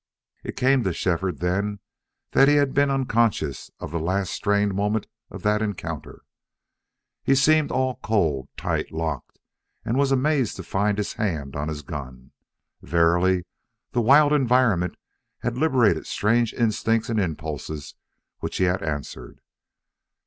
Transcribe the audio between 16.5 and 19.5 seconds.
instincts and impulses, which he had answered.